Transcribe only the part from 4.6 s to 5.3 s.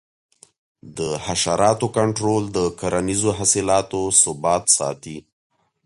ساتي.